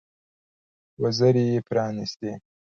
وزرې 1.01 1.43
یې 1.51 1.59
پرانيستې. 1.69 2.31